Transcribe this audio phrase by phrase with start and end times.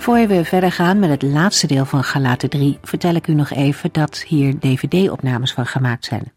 [0.00, 3.50] Voor we verder gaan met het laatste deel van Galaten 3, vertel ik u nog
[3.50, 6.32] even dat hier dvd-opnames van gemaakt zijn.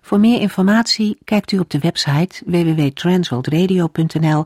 [0.00, 4.44] Voor meer informatie kijkt u op de website www.transworldradio.nl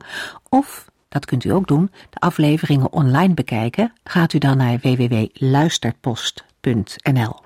[0.49, 3.93] of, dat kunt u ook doen, de afleveringen online bekijken.
[4.05, 7.41] Gaat u dan naar www.luisterpost.nl.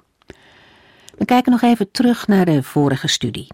[1.17, 3.47] We kijken nog even terug naar de vorige studie.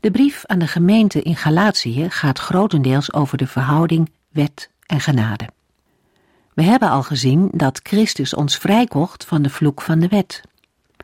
[0.00, 5.56] De brief aan de gemeente in Galatië gaat grotendeels over de verhouding wet en genade.
[6.58, 10.40] We hebben al gezien dat Christus ons vrijkocht van de vloek van de wet.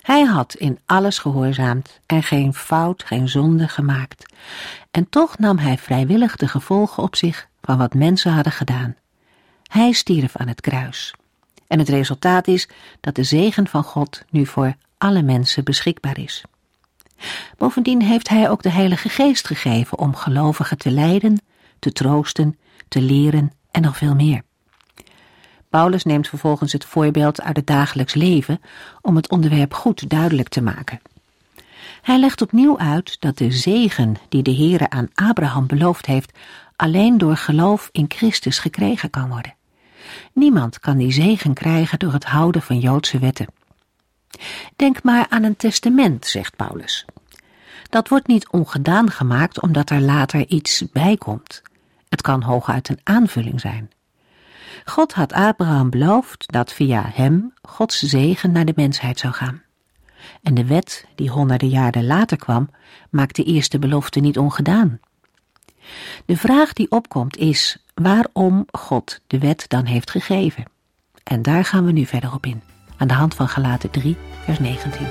[0.02, 4.32] Hij had in alles gehoorzaamd en geen fout, geen zonde gemaakt.
[4.90, 8.96] En toch nam hij vrijwillig de gevolgen op zich van wat mensen hadden gedaan.
[9.62, 11.14] Hij stierf aan het kruis.
[11.66, 12.68] En het resultaat is
[13.00, 16.42] dat de zegen van God nu voor alle mensen beschikbaar is.
[17.56, 21.42] Bovendien heeft hij ook de Heilige Geest gegeven om gelovigen te leiden,
[21.78, 24.42] te troosten, te leren en nog veel meer.
[25.74, 28.60] Paulus neemt vervolgens het voorbeeld uit het dagelijks leven
[29.00, 31.00] om het onderwerp goed duidelijk te maken.
[32.02, 36.38] Hij legt opnieuw uit dat de zegen die de Heere aan Abraham beloofd heeft,
[36.76, 39.54] alleen door geloof in Christus gekregen kan worden.
[40.32, 43.46] Niemand kan die zegen krijgen door het houden van Joodse wetten.
[44.76, 47.04] Denk maar aan een testament, zegt Paulus.
[47.88, 51.62] Dat wordt niet ongedaan gemaakt omdat er later iets bij komt.
[52.08, 53.90] Het kan hooguit een aanvulling zijn.
[54.84, 59.62] God had Abraham beloofd dat via hem Gods zegen naar de mensheid zou gaan.
[60.42, 62.70] En de wet, die honderden jaren later kwam,
[63.10, 65.00] maakt de eerste belofte niet ongedaan.
[66.24, 70.64] De vraag die opkomt is waarom God de wet dan heeft gegeven.
[71.22, 72.62] En daar gaan we nu verder op in,
[72.96, 75.06] aan de hand van Galaten 3, vers 19.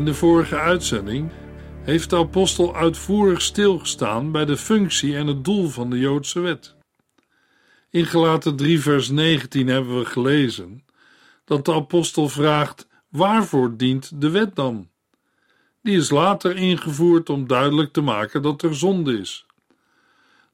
[0.00, 1.30] In de vorige uitzending
[1.82, 6.74] heeft de apostel uitvoerig stilgestaan bij de functie en het doel van de Joodse wet.
[7.90, 10.84] In Gelaten 3 vers 19 hebben we gelezen
[11.44, 14.88] dat de apostel vraagt waarvoor dient de wet dan?
[15.82, 19.46] Die is later ingevoerd om duidelijk te maken dat er zonde is.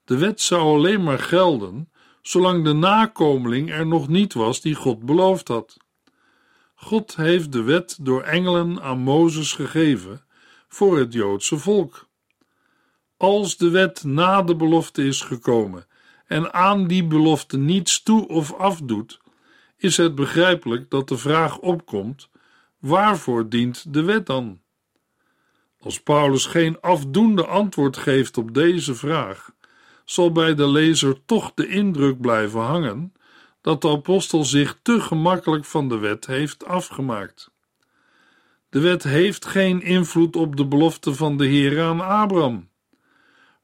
[0.05, 1.91] De wet zou alleen maar gelden
[2.23, 5.77] zolang de nakomeling er nog niet was die God beloofd had.
[6.79, 10.25] God heeft de wet door engelen aan Mozes gegeven
[10.69, 12.09] voor het Joodse volk.
[13.17, 15.87] Als de wet na de belofte is gekomen
[16.27, 19.21] en aan die belofte niets toe of afdoet,
[19.77, 22.29] is het begrijpelijk dat de vraag opkomt:
[22.79, 24.61] waarvoor dient de wet dan?
[25.81, 29.51] Als Paulus geen afdoende antwoord geeft op deze vraag,
[30.05, 33.13] zal bij de lezer toch de indruk blijven hangen
[33.67, 37.51] dat de apostel zich te gemakkelijk van de wet heeft afgemaakt.
[38.69, 42.69] De wet heeft geen invloed op de belofte van de Heer aan Abraham.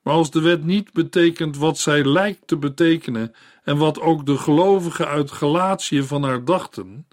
[0.02, 3.34] Maar als de wet niet betekent wat zij lijkt te betekenen
[3.64, 7.06] en wat ook de gelovigen uit Galatië van haar dachten,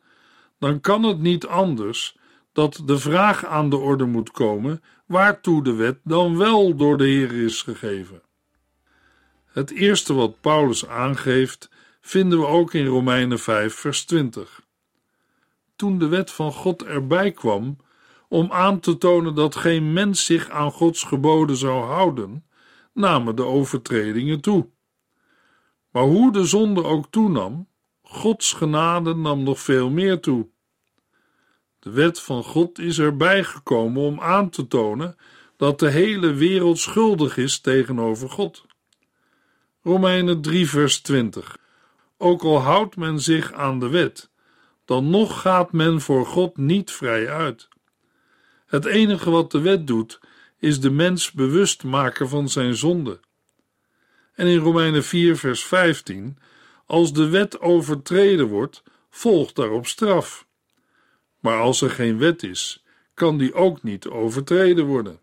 [0.60, 2.18] dan kan het niet anders
[2.54, 7.06] dat de vraag aan de orde moet komen waartoe de wet dan wel door de
[7.06, 8.22] Heer is gegeven.
[9.46, 11.70] Het eerste wat Paulus aangeeft
[12.02, 14.62] vinden we ook in Romeinen 5, vers 20.
[15.76, 17.78] Toen de wet van God erbij kwam,
[18.28, 22.46] om aan te tonen dat geen mens zich aan Gods geboden zou houden,
[22.94, 24.70] namen de overtredingen toe.
[25.92, 27.68] Maar hoe de zonde ook toenam,
[28.02, 30.50] Gods genade nam nog veel meer toe.
[31.80, 35.16] De wet van God is erbij gekomen om aan te tonen
[35.58, 38.66] dat de hele wereld schuldig is tegenover God.
[39.82, 41.58] Romeinen 3, vers 20.
[42.22, 44.30] Ook al houdt men zich aan de wet,
[44.86, 47.68] dan nog gaat men voor God niet vrij uit.
[48.66, 50.20] Het enige wat de wet doet,
[50.58, 53.20] is de mens bewust maken van zijn zonde.
[54.34, 56.38] En in Romeinen 4, vers 15:
[56.86, 60.48] Als de wet overtreden wordt, volgt daarop straf.
[61.40, 62.84] Maar als er geen wet is,
[63.14, 65.20] kan die ook niet overtreden worden.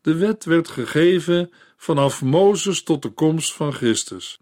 [0.00, 4.40] De wet werd gegeven vanaf Mozes tot de komst van Christus.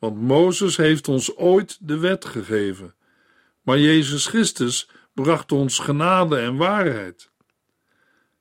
[0.00, 2.94] Want Mozes heeft ons ooit de wet gegeven,
[3.62, 7.30] maar Jezus Christus bracht ons genade en waarheid.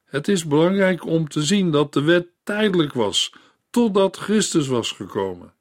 [0.05, 3.33] Het is belangrijk om te zien dat de wet tijdelijk was,
[3.69, 5.53] totdat Christus was gekomen.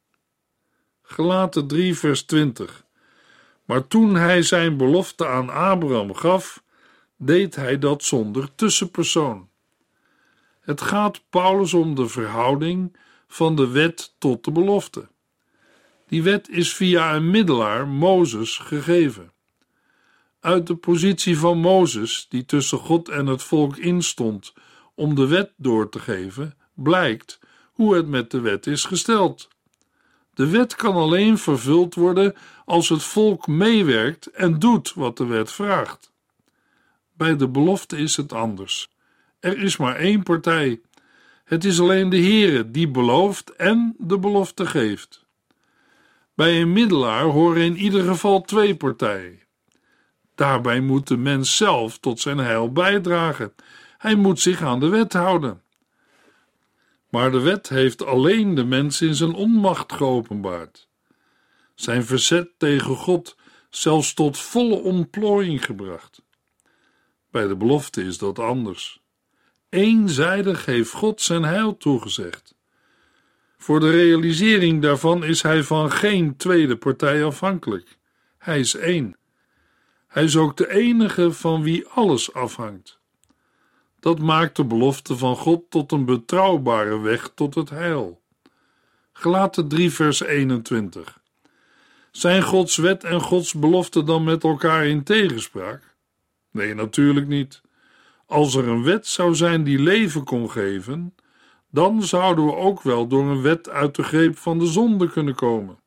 [1.02, 2.84] Gelaten 3, vers 20.
[3.64, 6.62] Maar toen hij zijn belofte aan Abraham gaf,
[7.16, 9.48] deed hij dat zonder tussenpersoon.
[10.60, 12.96] Het gaat Paulus om de verhouding
[13.28, 15.08] van de wet tot de belofte.
[16.08, 19.32] Die wet is via een middelaar, Mozes, gegeven.
[20.40, 24.52] Uit de positie van Mozes, die tussen God en het volk instond
[24.94, 27.38] om de wet door te geven, blijkt
[27.72, 29.48] hoe het met de wet is gesteld.
[30.34, 32.34] De wet kan alleen vervuld worden
[32.64, 36.12] als het volk meewerkt en doet wat de wet vraagt.
[37.16, 38.90] Bij de belofte is het anders.
[39.40, 40.80] Er is maar één partij.
[41.44, 45.26] Het is alleen de Heere die belooft en de belofte geeft.
[46.38, 49.40] Bij een middelaar horen in ieder geval twee partijen.
[50.34, 53.54] Daarbij moet de mens zelf tot zijn heil bijdragen.
[53.96, 55.62] Hij moet zich aan de wet houden.
[57.10, 60.88] Maar de wet heeft alleen de mens in zijn onmacht geopenbaard.
[61.74, 63.36] Zijn verzet tegen God
[63.70, 66.22] zelfs tot volle ontplooiing gebracht.
[67.30, 69.00] Bij de belofte is dat anders.
[69.68, 72.57] Eenzijdig heeft God zijn heil toegezegd.
[73.58, 77.98] Voor de realisering daarvan is hij van geen tweede partij afhankelijk.
[78.38, 79.16] Hij is één.
[80.06, 82.98] Hij is ook de enige van wie alles afhangt.
[84.00, 88.20] Dat maakt de belofte van God tot een betrouwbare weg tot het heil.
[89.12, 91.20] Gelaten 3 vers 21.
[92.10, 95.94] Zijn Gods wet en Gods belofte dan met elkaar in tegenspraak?
[96.50, 97.60] Nee, natuurlijk niet.
[98.26, 101.14] Als er een wet zou zijn die leven kon geven,
[101.70, 105.34] dan zouden we ook wel door een wet uit de greep van de zonde kunnen
[105.34, 105.78] komen.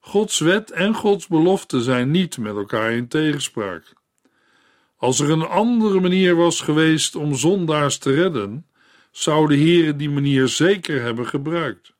[0.00, 3.92] Gods wet en Gods belofte zijn niet met elkaar in tegenspraak.
[4.96, 8.66] Als er een andere manier was geweest om zondaars te redden,
[9.10, 11.94] zou de Heer die manier zeker hebben gebruikt.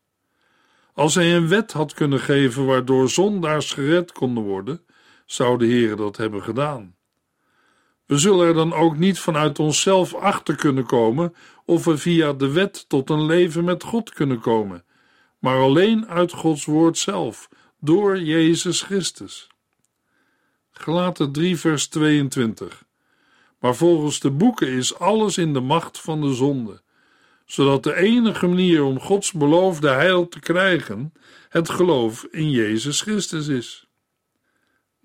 [0.94, 4.80] Als hij een wet had kunnen geven waardoor zondaars gered konden worden,
[5.26, 6.95] zou de Heer dat hebben gedaan.
[8.06, 12.50] We zullen er dan ook niet vanuit onszelf achter kunnen komen of we via de
[12.50, 14.84] wet tot een leven met God kunnen komen,
[15.38, 17.48] maar alleen uit Gods woord zelf,
[17.80, 19.48] door Jezus Christus.
[20.70, 22.84] Gelaten 3 vers 22
[23.60, 26.82] Maar volgens de boeken is alles in de macht van de zonde,
[27.44, 31.12] zodat de enige manier om Gods beloofde heil te krijgen
[31.48, 33.86] het geloof in Jezus Christus is.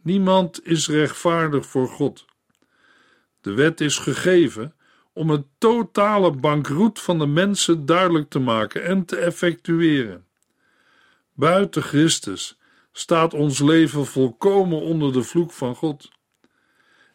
[0.03, 2.25] Niemand is rechtvaardig voor God.
[3.41, 4.75] De wet is gegeven
[5.13, 10.25] om het totale bankroet van de mensen duidelijk te maken en te effectueren.
[11.33, 12.59] Buiten Christus
[12.91, 16.11] staat ons leven volkomen onder de vloek van God.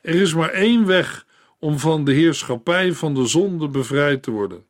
[0.01, 1.27] Er is maar één weg
[1.59, 4.67] om van de heerschappij van de zonde bevrijd te worden.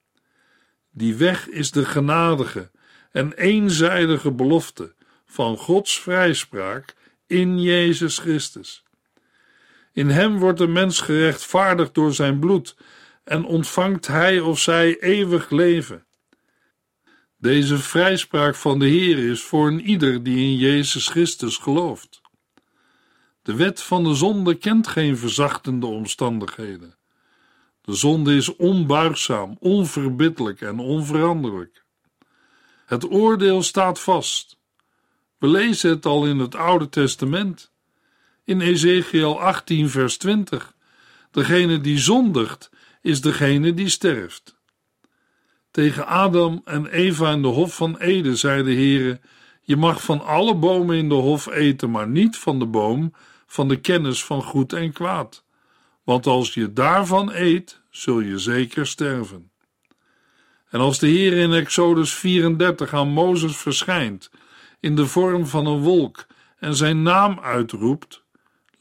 [0.90, 2.70] Die weg is de genadige
[3.10, 4.94] en eenzijdige belofte
[5.26, 6.94] van Gods vrijspraak
[7.26, 8.85] in Jezus Christus.
[9.96, 12.76] In hem wordt de mens gerechtvaardigd door zijn bloed
[13.24, 16.06] en ontvangt hij of zij eeuwig leven.
[17.36, 22.20] Deze vrijspraak van de Heer is voor een ieder die in Jezus Christus gelooft.
[23.42, 26.96] De wet van de zonde kent geen verzachtende omstandigheden.
[27.80, 31.84] De zonde is onbuigzaam, onverbiddelijk en onveranderlijk.
[32.86, 34.58] Het oordeel staat vast.
[35.38, 37.74] We lezen het al in het Oude Testament.
[38.46, 40.74] In Ezekiel 18, vers 20.
[41.30, 42.70] Degene die zondigt,
[43.02, 44.56] is degene die sterft.
[45.70, 49.20] Tegen Adam en Eva in de hof van Eden zei de Heere:
[49.60, 53.12] Je mag van alle bomen in de hof eten, maar niet van de boom
[53.46, 55.44] van de kennis van goed en kwaad.
[56.04, 59.50] Want als je daarvan eet, zul je zeker sterven.
[60.68, 64.30] En als de Heer in Exodus 34 aan Mozes verschijnt
[64.80, 66.26] in de vorm van een wolk
[66.58, 68.24] en zijn naam uitroept,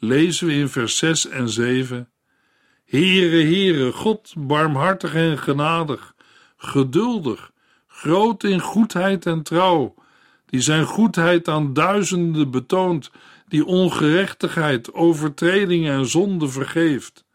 [0.05, 2.09] lezen we in vers 6 en 7:
[2.85, 6.15] Heere, Heere, God, barmhartig en genadig,
[6.57, 7.51] geduldig,
[7.87, 9.95] groot in goedheid en trouw,
[10.45, 13.11] die zijn goedheid aan duizenden betoont,
[13.47, 17.25] die ongerechtigheid, overtredingen en zonde vergeeft,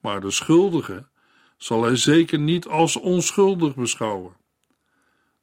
[0.00, 1.08] maar de schuldige
[1.56, 4.36] zal hij zeker niet als onschuldig beschouwen.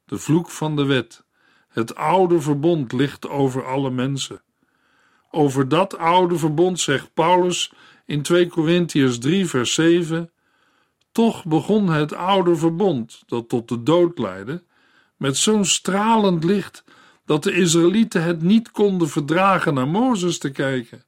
[0.05, 1.25] De vloek van de wet,
[1.67, 4.41] het oude verbond ligt over alle mensen.
[5.31, 7.72] Over dat oude verbond zegt Paulus
[8.05, 10.31] in 2 Korintiërs 3 vers 7
[11.12, 14.63] Toch begon het oude verbond, dat tot de dood leidde,
[15.15, 16.84] met zo'n stralend licht
[17.25, 21.05] dat de Israëlieten het niet konden verdragen naar Mozes te kijken.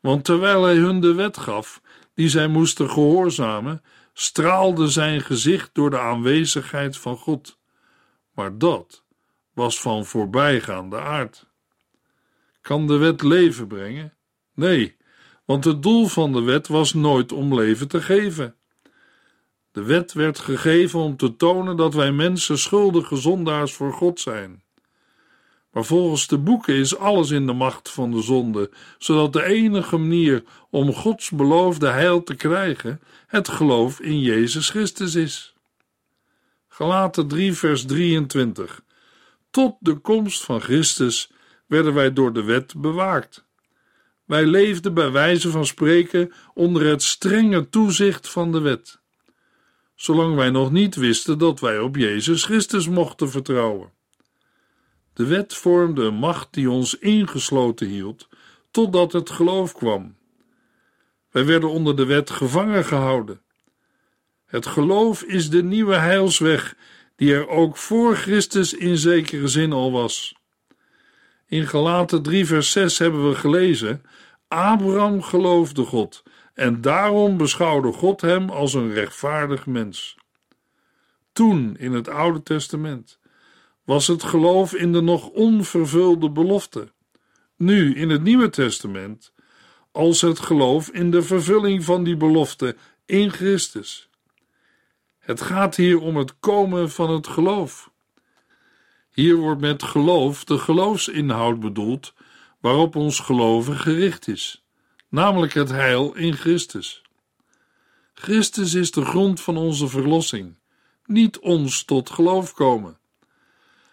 [0.00, 1.80] Want terwijl hij hun de wet gaf,
[2.14, 7.58] die zij moesten gehoorzamen, straalde zijn gezicht door de aanwezigheid van God.
[8.34, 9.04] Maar dat
[9.52, 11.46] was van voorbijgaande aard.
[12.68, 14.14] Kan de wet leven brengen?
[14.54, 14.96] Nee,
[15.44, 18.54] want het doel van de wet was nooit om leven te geven.
[19.72, 24.62] De wet werd gegeven om te tonen dat wij mensen schuldige zondaars voor God zijn.
[25.72, 29.96] Maar volgens de boeken is alles in de macht van de zonde, zodat de enige
[29.96, 35.54] manier om Gods beloofde heil te krijgen het geloof in Jezus Christus is.
[36.68, 38.82] Galaten 3 vers 23
[39.50, 41.30] Tot de komst van Christus
[41.68, 43.46] werden wij door de wet bewaakt.
[44.24, 48.98] Wij leefden bij wijze van spreken onder het strenge toezicht van de wet,
[49.94, 53.92] zolang wij nog niet wisten dat wij op Jezus Christus mochten vertrouwen.
[55.12, 58.28] De wet vormde een macht die ons ingesloten hield,
[58.70, 60.16] totdat het geloof kwam.
[61.30, 63.40] Wij werden onder de wet gevangen gehouden.
[64.46, 66.76] Het geloof is de nieuwe heilsweg,
[67.16, 70.37] die er ook voor Christus in zekere zin al was.
[71.48, 74.02] In Galaten 3 vers 6 hebben we gelezen:
[74.48, 76.22] Abraham geloofde God
[76.54, 80.16] en daarom beschouwde God hem als een rechtvaardig mens.
[81.32, 83.18] Toen in het Oude Testament
[83.84, 86.92] was het geloof in de nog onvervulde belofte.
[87.56, 89.32] Nu in het Nieuwe Testament
[89.92, 92.76] als het geloof in de vervulling van die belofte
[93.06, 94.08] in Christus.
[95.18, 97.90] Het gaat hier om het komen van het geloof.
[99.18, 102.14] Hier wordt met geloof de geloofsinhoud bedoeld
[102.60, 104.64] waarop ons geloven gericht is,
[105.08, 107.02] namelijk het heil in Christus.
[108.14, 110.58] Christus is de grond van onze verlossing,
[111.04, 112.98] niet ons tot geloof komen.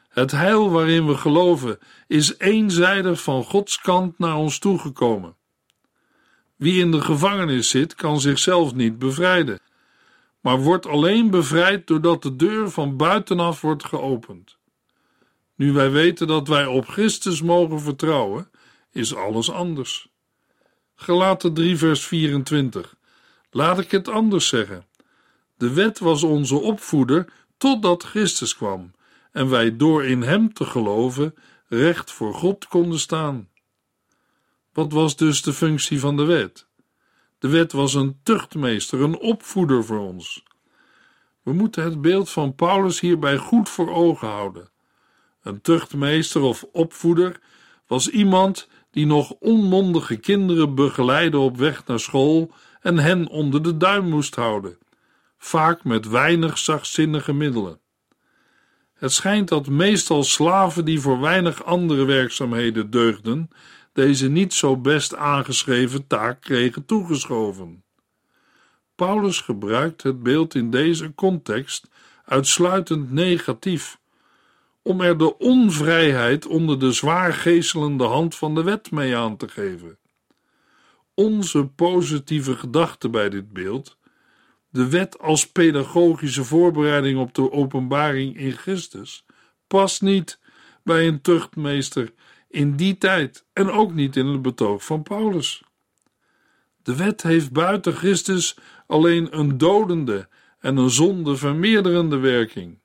[0.10, 5.36] Het heil waarin we geloven is eenzijdig van Gods kant naar ons toegekomen.
[6.56, 9.60] Wie in de gevangenis zit, kan zichzelf niet bevrijden,
[10.42, 14.58] maar wordt alleen bevrijd doordat de deur van buitenaf wordt geopend.
[15.56, 18.50] Nu wij weten dat wij op Christus mogen vertrouwen,
[18.92, 20.08] is alles anders.
[20.96, 22.96] Gelaten 3 vers 24.
[23.50, 24.86] Laat ik het anders zeggen.
[25.58, 28.92] De wet was onze opvoeder totdat Christus kwam
[29.32, 31.36] en wij door in hem te geloven
[31.68, 33.50] recht voor God konden staan.
[34.74, 36.68] Wat was dus de functie van de wet?
[37.40, 40.44] De wet was een tuchtmeester, een opvoeder voor ons.
[41.42, 44.70] We moeten het beeld van Paulus hierbij goed voor ogen houden.
[45.46, 47.40] Een tuchtmeester of opvoeder
[47.88, 53.78] was iemand die nog onmondige kinderen begeleidde op weg naar school en hen onder de
[53.78, 54.78] duim moest houden,
[55.38, 57.80] vaak met weinig zachtzinnige middelen.
[58.94, 63.50] Het schijnt dat meestal slaven die voor weinig andere werkzaamheden deugden,
[63.94, 67.84] deze niet zo best aangeschreven taak kregen toegeschoven.
[68.96, 71.88] Paulus gebruikt het beeld in deze context
[72.26, 73.98] uitsluitend negatief,
[74.88, 79.48] om er de onvrijheid onder de zwaar geestelende hand van de wet mee aan te
[79.48, 79.98] geven.
[81.14, 83.98] Onze positieve gedachte bij dit beeld,
[84.70, 89.26] de wet als pedagogische voorbereiding op de openbaring in Christus,
[89.68, 90.40] past niet
[90.84, 92.14] bij een tuchtmeester
[92.50, 95.64] in die tijd en ook niet in het betoog van Paulus.
[96.84, 100.28] De wet heeft buiten Christus alleen een dodende
[100.60, 102.84] en een zonde vermeerderende werking.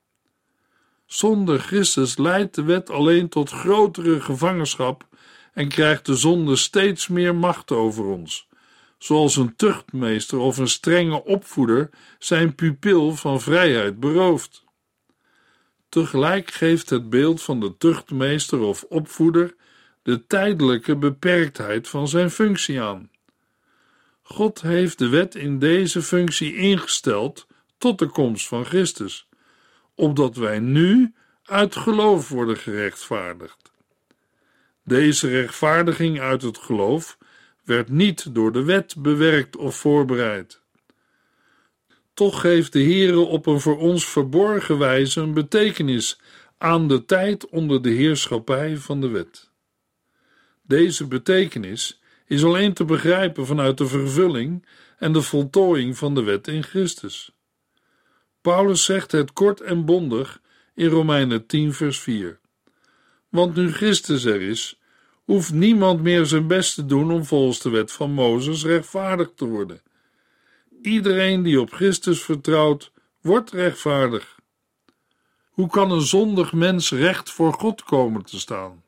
[1.11, 5.07] Zonder Christus leidt de wet alleen tot grotere gevangenschap
[5.52, 8.49] en krijgt de zonde steeds meer macht over ons,
[8.99, 14.64] zoals een tuchtmeester of een strenge opvoeder zijn pupil van vrijheid berooft.
[15.88, 19.55] Tegelijk geeft het beeld van de tuchtmeester of opvoeder
[20.02, 23.11] de tijdelijke beperktheid van zijn functie aan.
[24.23, 27.47] God heeft de wet in deze functie ingesteld
[27.79, 29.29] tot de komst van Christus
[29.95, 33.73] opdat wij nu uit geloof worden gerechtvaardigd.
[34.85, 37.19] Deze rechtvaardiging uit het geloof
[37.65, 40.61] werd niet door de wet bewerkt of voorbereid.
[42.15, 46.21] Toch geeft de Heere op een voor ons verborgen wijze een betekenis
[46.59, 49.51] aan de tijd onder de heerschappij van de wet.
[50.63, 54.67] Deze betekenis is alleen te begrijpen vanuit de vervulling
[54.99, 57.33] en de voltooiing van de wet in Christus.
[58.41, 60.41] Paulus zegt het kort en bondig
[60.75, 62.39] in Romeinen 10, vers 4.
[63.29, 64.81] Want nu Christus er is,
[65.25, 69.45] hoeft niemand meer zijn best te doen om volgens de wet van Mozes rechtvaardig te
[69.45, 69.83] worden.
[70.83, 74.39] Iedereen die op Christus vertrouwt, wordt rechtvaardig.
[75.51, 78.83] Hoe kan een zondig mens recht voor God komen te staan?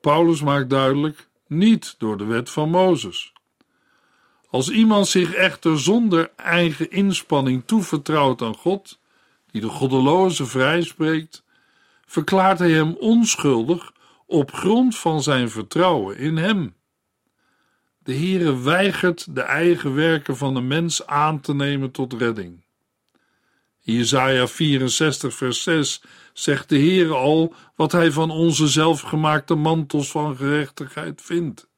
[0.00, 3.31] Paulus maakt duidelijk: niet door de wet van Mozes.
[4.52, 8.98] Als iemand zich echter zonder eigen inspanning toevertrouwt aan God,
[9.50, 11.44] die de goddeloze vrijspreekt,
[12.06, 13.92] verklaart hij hem onschuldig
[14.26, 16.74] op grond van zijn vertrouwen in hem.
[17.98, 22.64] De Heere weigert de eigen werken van de mens aan te nemen tot redding.
[23.80, 30.36] Jesaja 64 vers 6 zegt de Heere al wat hij van onze zelfgemaakte mantels van
[30.36, 31.68] gerechtigheid vindt.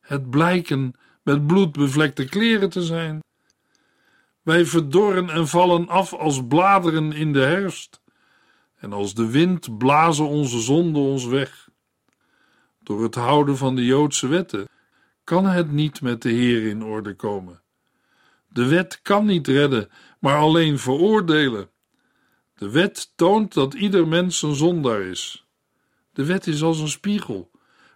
[0.00, 3.20] Het blijken met bloed bevlekte kleren te zijn.
[4.42, 8.00] Wij verdorren en vallen af als bladeren in de herfst,
[8.76, 11.68] en als de wind blazen onze zonden ons weg.
[12.82, 14.68] Door het houden van de Joodse wetten
[15.24, 17.62] kan het niet met de Heer in orde komen.
[18.48, 19.88] De wet kan niet redden,
[20.20, 21.70] maar alleen veroordelen.
[22.54, 25.46] De wet toont dat ieder mens een zondaar is.
[26.12, 27.50] De wet is als een spiegel,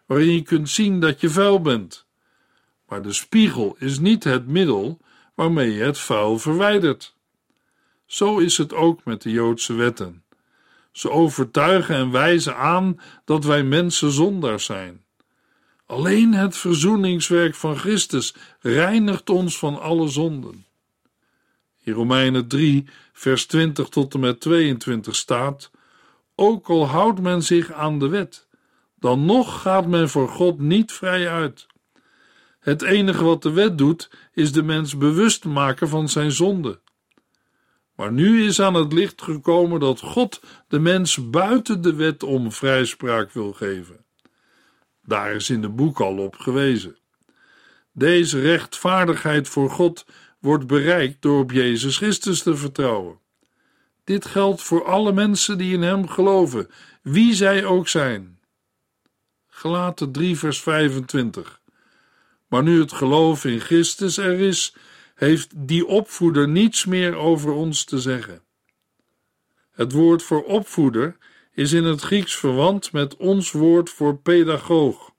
[0.07, 2.06] waarin je kunt zien dat je vuil bent.
[2.89, 4.99] Maar de spiegel is niet het middel
[5.35, 7.15] waarmee je het vuil verwijdert.
[8.07, 10.25] Zo is het ook met de Joodse wetten.
[10.93, 15.05] Ze overtuigen en wijzen aan dat wij mensen zondaars zijn.
[15.87, 20.67] Alleen het verzoeningswerk van Christus reinigt ons van alle zonden.
[21.83, 25.71] In Romeinen 3, vers 20 tot en met 22 staat:
[26.35, 28.47] Ook al houdt men zich aan de wet,
[28.95, 31.67] dan nog gaat men voor God niet vrij uit.
[32.67, 36.81] Het enige wat de wet doet, is de mens bewust maken van zijn zonde.
[37.95, 42.53] Maar nu is aan het licht gekomen dat God de mens buiten de wet om
[42.53, 44.05] vrijspraak wil geven.
[45.03, 46.97] Daar is in de boek al op gewezen.
[47.93, 50.07] Deze rechtvaardigheid voor God
[50.39, 53.19] wordt bereikt door op Jezus Christus te vertrouwen.
[54.05, 56.71] Dit geldt voor alle mensen die in Hem geloven,
[57.03, 58.41] wie zij ook zijn.
[59.47, 61.61] Gelaten 3, vers 25.
[62.49, 64.75] Maar nu het geloof in Christus er is,
[65.15, 68.43] heeft die opvoeder niets meer over ons te zeggen.
[69.71, 71.17] Het woord voor opvoeder
[71.53, 75.11] is in het Grieks verwant met ons woord voor pedagoog.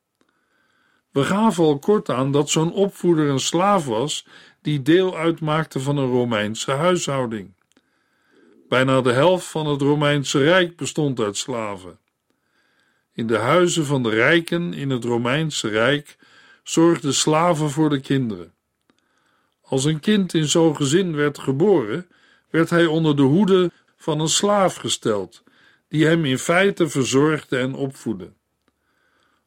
[1.11, 4.25] We gaven al kort aan dat zo'n opvoeder een slaaf was
[4.61, 7.53] die deel uitmaakte van een Romeinse huishouding.
[8.69, 11.99] Bijna de helft van het Romeinse Rijk bestond uit slaven.
[13.13, 16.17] In de huizen van de rijken in het Romeinse Rijk
[16.69, 18.53] zorgden slaven voor de kinderen.
[19.61, 22.07] Als een kind in zo'n gezin werd geboren,
[22.49, 25.43] werd hij onder de hoede van een slaaf gesteld,
[25.87, 28.31] die hem in feite verzorgde en opvoedde.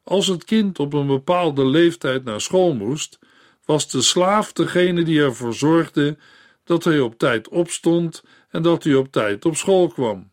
[0.03, 3.19] Als het kind op een bepaalde leeftijd naar school moest,
[3.65, 6.17] was de slaaf degene die ervoor zorgde
[6.63, 10.31] dat hij op tijd opstond en dat hij op tijd op school kwam.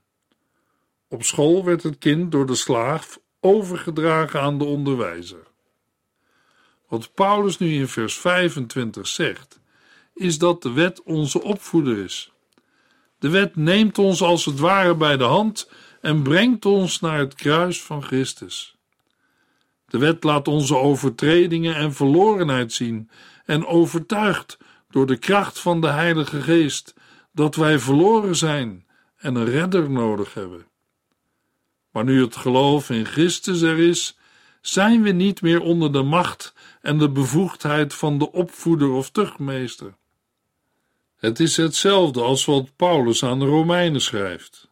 [1.08, 5.47] Op school werd het kind door de slaaf overgedragen aan de onderwijzer.
[6.88, 9.60] Wat Paulus nu in vers 25 zegt,
[10.14, 12.32] is dat de wet onze opvoeder is.
[13.18, 15.70] De wet neemt ons als het ware bij de hand
[16.00, 18.76] en brengt ons naar het kruis van Christus.
[19.86, 23.10] De wet laat onze overtredingen en verlorenheid zien
[23.44, 24.58] en overtuigt
[24.90, 26.94] door de kracht van de Heilige Geest
[27.32, 30.66] dat wij verloren zijn en een redder nodig hebben.
[31.90, 34.18] Maar nu het geloof in Christus er is,
[34.60, 39.94] zijn we niet meer onder de macht en de bevoegdheid van de opvoeder of tuchtmeester.
[41.16, 44.68] Het is hetzelfde als wat Paulus aan de Romeinen schrijft.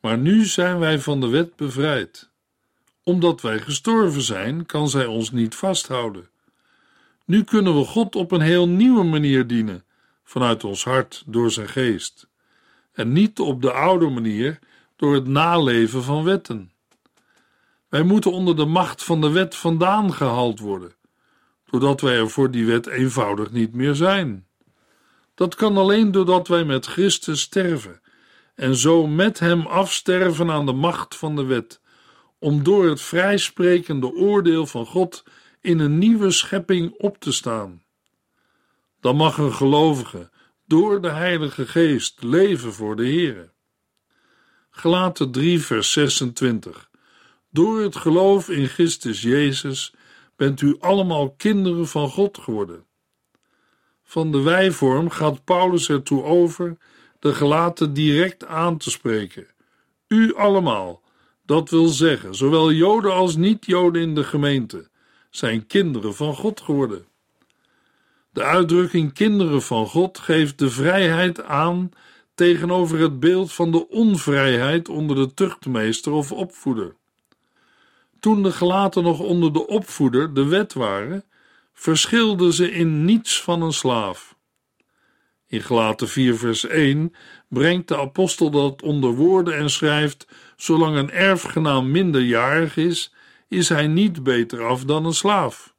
[0.00, 2.30] Maar nu zijn wij van de wet bevrijd.
[3.02, 6.28] Omdat wij gestorven zijn, kan zij ons niet vasthouden.
[7.24, 9.84] Nu kunnen we God op een heel nieuwe manier dienen,
[10.24, 12.26] vanuit ons hart door zijn geest,
[12.92, 14.58] en niet op de oude manier
[14.96, 16.72] door het naleven van wetten.
[17.88, 20.94] Wij moeten onder de macht van de wet vandaan gehaald worden,
[21.74, 24.46] doordat wij er voor die wet eenvoudig niet meer zijn.
[25.34, 28.00] Dat kan alleen doordat wij met Christus sterven
[28.54, 31.80] en zo met Hem afsterven aan de macht van de wet,
[32.38, 35.24] om door het vrijsprekende oordeel van God
[35.60, 37.82] in een nieuwe schepping op te staan.
[39.00, 40.30] Dan mag een gelovige
[40.66, 43.50] door de Heilige Geest leven voor de Here.
[44.70, 46.90] Gelaten 3 vers 26
[47.50, 49.94] Door het geloof in Christus Jezus
[50.36, 52.84] bent u allemaal kinderen van God geworden.
[54.02, 56.76] Van de wijvorm gaat Paulus ertoe over
[57.18, 59.46] de gelaten direct aan te spreken.
[60.08, 61.02] U allemaal,
[61.46, 64.88] dat wil zeggen, zowel Joden als niet-Joden in de gemeente,
[65.30, 67.06] zijn kinderen van God geworden.
[68.30, 71.90] De uitdrukking kinderen van God geeft de vrijheid aan
[72.34, 76.96] tegenover het beeld van de onvrijheid onder de tuchtmeester of opvoeder.
[78.24, 81.24] Toen de gelaten nog onder de opvoeder, de wet waren,
[81.72, 84.36] verschilden ze in niets van een slaaf.
[85.46, 87.14] In Gelaten 4 vers 1
[87.48, 93.14] brengt de apostel dat onder woorden en schrijft: Zolang een erfgenaam minderjarig is,
[93.48, 95.74] is hij niet beter af dan een slaaf,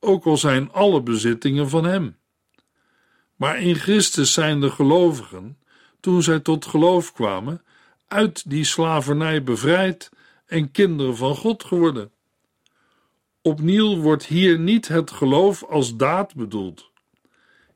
[0.00, 2.16] ook al zijn alle bezittingen van hem.
[3.36, 5.58] Maar in Christus zijn de gelovigen,
[6.00, 7.62] toen zij tot geloof kwamen,
[8.08, 10.10] uit die slavernij bevrijd
[10.50, 12.10] en kinderen van God geworden.
[13.42, 16.90] Opnieuw wordt hier niet het geloof als daad bedoeld.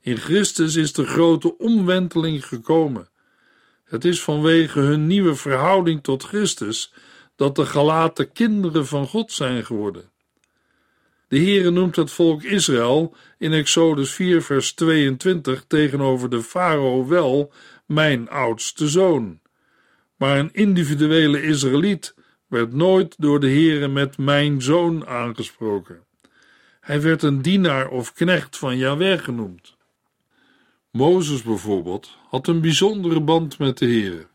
[0.00, 3.08] In Christus is de grote omwenteling gekomen.
[3.84, 6.92] Het is vanwege hun nieuwe verhouding tot Christus
[7.37, 10.10] dat de gelaten kinderen van God zijn geworden.
[11.28, 17.52] De Heere noemt het volk Israël in Exodus 4 vers 22 tegenover de farao wel
[17.87, 19.40] mijn oudste zoon.
[20.16, 22.14] Maar een individuele Israëliet
[22.46, 26.04] werd nooit door de Heere met mijn zoon aangesproken.
[26.80, 29.76] Hij werd een dienaar of knecht van Yahweh genoemd.
[30.90, 34.26] Mozes bijvoorbeeld had een bijzondere band met de Heere.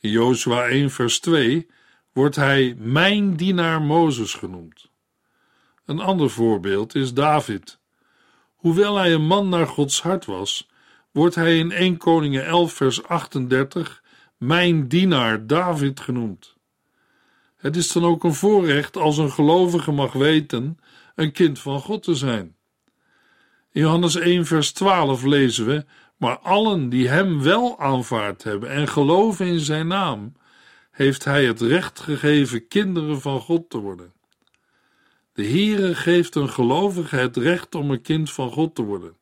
[0.00, 1.66] In Jozua 1 vers 2
[2.12, 4.90] wordt hij mijn dienaar Mozes genoemd.
[5.84, 7.78] Een ander voorbeeld is David.
[8.54, 10.68] Hoewel hij een man naar Gods hart was,
[11.12, 14.02] wordt hij in 1 Koningen 11 vers 38
[14.36, 16.57] mijn dienaar David genoemd.
[17.58, 20.78] Het is dan ook een voorrecht als een gelovige mag weten
[21.14, 22.56] een kind van God te zijn.
[23.72, 25.84] In Johannes 1, vers 12 lezen we:
[26.16, 30.32] Maar allen die hem wel aanvaard hebben en geloven in zijn naam,
[30.90, 34.12] heeft hij het recht gegeven kinderen van God te worden.
[35.32, 39.16] De Heere geeft een gelovige het recht om een kind van God te worden,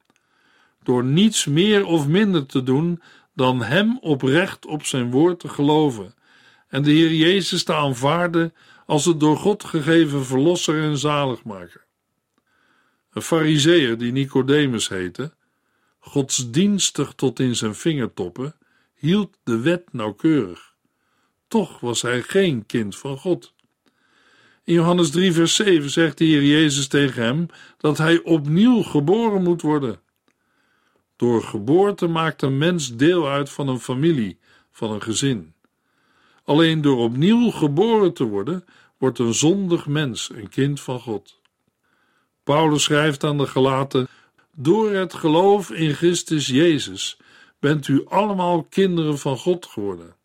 [0.82, 3.02] door niets meer of minder te doen
[3.34, 6.14] dan hem oprecht op zijn woord te geloven
[6.68, 8.54] en de Heer Jezus te aanvaarden
[8.86, 11.84] als het door God gegeven verlosser en zaligmaker.
[13.12, 15.34] Een fariseer die Nicodemus heette,
[15.98, 18.54] godsdienstig tot in zijn vingertoppen,
[18.94, 20.74] hield de wet nauwkeurig.
[21.48, 23.54] Toch was hij geen kind van God.
[24.64, 27.46] In Johannes 3, vers 7 zegt de Heer Jezus tegen hem
[27.78, 30.00] dat hij opnieuw geboren moet worden.
[31.16, 34.38] Door geboorte maakt een mens deel uit van een familie,
[34.70, 35.54] van een gezin.
[36.46, 38.64] Alleen door opnieuw geboren te worden,
[38.98, 41.40] wordt een zondig mens een kind van God.
[42.44, 44.08] Paulus schrijft aan de Galaten:
[44.54, 47.16] Door het geloof in Christus Jezus
[47.58, 50.16] bent u allemaal kinderen van God geworden.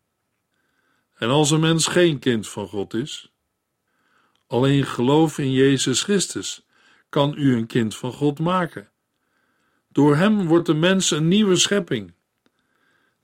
[1.14, 3.32] En als een mens geen kind van God is,
[4.46, 6.66] alleen geloof in Jezus Christus
[7.08, 8.90] kan u een kind van God maken.
[9.88, 12.12] Door hem wordt de mens een nieuwe schepping.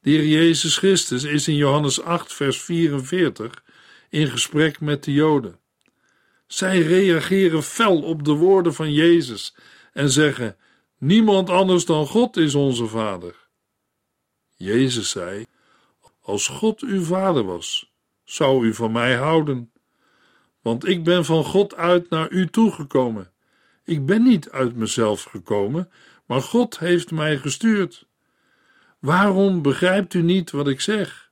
[0.01, 3.63] De Heer Jezus Christus is in Johannes 8, vers 44
[4.09, 5.59] in gesprek met de Joden.
[6.47, 9.55] Zij reageren fel op de woorden van Jezus
[9.93, 10.57] en zeggen:
[10.99, 13.49] Niemand anders dan God is onze Vader.
[14.55, 15.45] Jezus zei:
[16.21, 17.93] Als God uw Vader was,
[18.25, 19.73] zou u van mij houden.
[20.61, 23.33] Want ik ben van God uit naar u toegekomen.
[23.85, 25.91] Ik ben niet uit mezelf gekomen,
[26.27, 28.08] maar God heeft mij gestuurd.
[28.99, 31.31] Waarom begrijpt u niet wat ik zeg?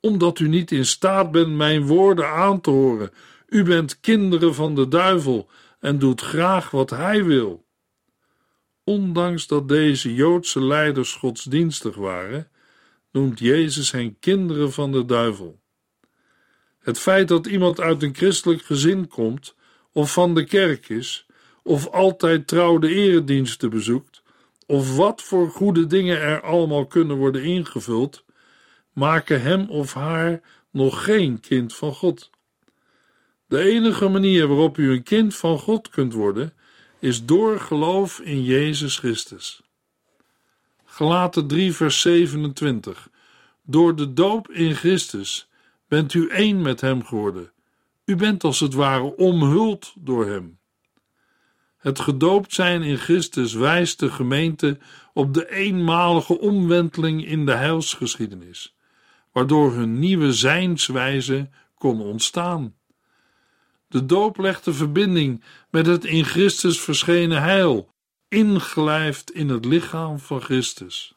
[0.00, 3.10] Omdat u niet in staat bent mijn woorden aan te horen.
[3.48, 7.66] U bent kinderen van de duivel en doet graag wat hij wil.
[8.84, 12.50] Ondanks dat deze Joodse leiders godsdienstig waren,
[13.12, 15.60] noemt Jezus hen kinderen van de duivel.
[16.78, 19.54] Het feit dat iemand uit een christelijk gezin komt,
[19.92, 21.26] of van de kerk is,
[21.62, 24.19] of altijd trouw de erediensten bezoekt,
[24.70, 28.24] of wat voor goede dingen er allemaal kunnen worden ingevuld,
[28.92, 32.30] maken hem of haar nog geen kind van God.
[33.46, 36.52] De enige manier waarop u een kind van God kunt worden,
[36.98, 39.62] is door geloof in Jezus Christus.
[40.84, 43.08] Gelaten 3, vers 27.
[43.62, 45.48] Door de doop in Christus
[45.88, 47.52] bent u één met Hem geworden.
[48.04, 50.59] U bent als het ware omhuld door Hem.
[51.80, 54.78] Het gedoopt zijn in Christus wijst de gemeente
[55.12, 58.76] op de eenmalige omwenteling in de heilsgeschiedenis,
[59.32, 62.74] waardoor hun nieuwe zijnswijze kon ontstaan.
[63.88, 67.92] De doop legt de verbinding met het in Christus verschenen heil,
[68.28, 71.14] ingelijfd in het lichaam van Christus.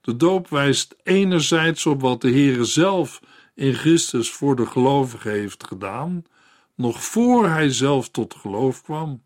[0.00, 3.20] De doop wijst enerzijds op wat de Heere zelf
[3.54, 6.24] in Christus voor de gelovigen heeft gedaan,
[6.74, 9.22] nog voor hij zelf tot geloof kwam.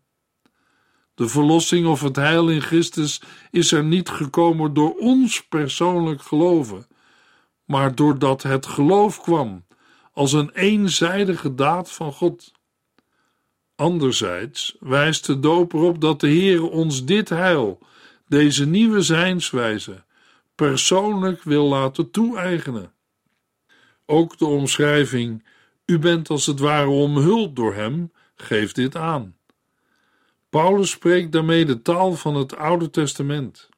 [1.17, 6.87] De verlossing of het heil in Christus is er niet gekomen door ons persoonlijk geloven,
[7.65, 9.65] maar doordat het geloof kwam
[10.13, 12.51] als een eenzijdige daad van God.
[13.75, 17.79] Anderzijds wijst de doop erop dat de Heer ons dit heil,
[18.27, 20.03] deze nieuwe zijnswijze,
[20.55, 22.93] persoonlijk wil laten toe-eigenen.
[24.05, 25.45] Ook de omschrijving:
[25.85, 29.36] U bent als het ware omhuld door Hem, geeft dit aan.
[30.57, 33.69] Paulus spreekt daarmee de taal van het Oude Testament.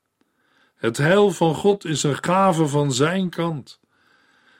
[0.76, 3.80] Het heil van God is een gave van Zijn kant.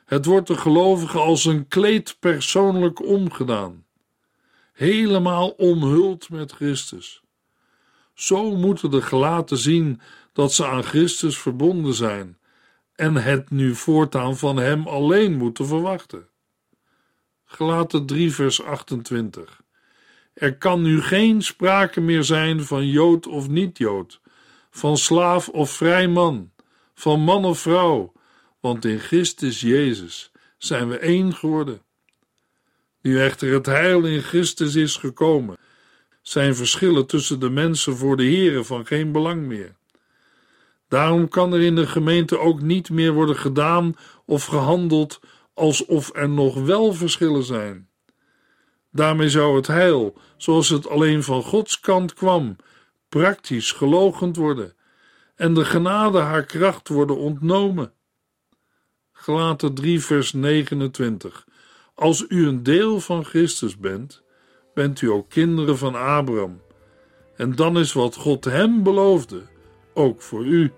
[0.06, 3.86] Het wordt de gelovige als een kleed persoonlijk omgedaan,
[4.74, 7.22] helemaal omhuld met Christus.
[8.14, 10.02] Zo moeten de gelaten zien
[10.34, 12.38] dat ze aan Christus verbonden zijn
[12.96, 16.28] en het nu voortaan van Hem alleen moeten verwachten.
[17.46, 19.62] Gelaten 3 vers 28
[20.40, 24.22] Er kan nu geen sprake meer zijn van Jood of niet-Jood,
[24.72, 26.52] van slaaf of vrij man,
[26.94, 28.12] van man of vrouw,
[28.60, 31.82] want in Christus Jezus zijn we één geworden.
[33.02, 35.58] Nu echter het heil in Christus is gekomen,
[36.22, 39.76] zijn verschillen tussen de mensen voor de Here van geen belang meer.
[40.88, 45.20] Daarom kan er in de gemeente ook niet meer worden gedaan of gehandeld
[45.54, 47.89] alsof er nog wel verschillen zijn.
[48.92, 52.56] Daarmee zou het heil, zoals het alleen van Gods kant kwam,
[53.10, 54.74] praktisch gelogend worden
[55.36, 57.94] en de genade haar kracht worden ontnomen.
[59.12, 61.48] Gelaten 3 vers 29
[61.96, 64.24] Als u een deel van Christus bent,
[64.74, 66.62] bent u ook kinderen van Abraham.
[67.36, 69.42] En dan is wat God hem beloofde
[69.94, 70.72] ook voor u.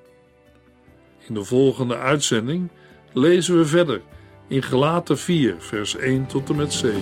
[1.28, 2.69] In de volgende uitzending
[3.13, 4.02] lezen we verder
[4.47, 7.02] in Gelaten 4, vers 1 tot en met 7.